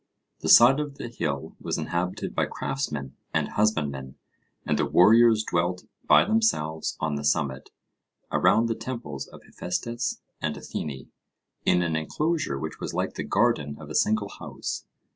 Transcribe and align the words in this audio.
The 0.39 0.49
side 0.49 0.79
of 0.79 0.95
the 0.97 1.09
hill 1.09 1.55
was 1.59 1.77
inhabited 1.77 2.33
by 2.33 2.47
craftsmen 2.47 3.15
and 3.35 3.49
husbandmen; 3.49 4.15
and 4.65 4.79
the 4.79 4.85
warriors 4.87 5.45
dwelt 5.47 5.83
by 6.07 6.25
themselves 6.25 6.97
on 6.99 7.17
the 7.17 7.23
summit, 7.23 7.69
around 8.31 8.65
the 8.65 8.73
temples 8.73 9.27
of 9.27 9.43
Hephaestus 9.43 10.19
and 10.41 10.57
Athene, 10.57 11.11
in 11.65 11.83
an 11.83 11.95
enclosure 11.95 12.57
which 12.57 12.79
was 12.79 12.95
like 12.95 13.13
the 13.13 13.23
garden 13.23 13.77
of 13.79 13.91
a 13.91 13.93
single 13.95 14.29
house. 14.39 14.85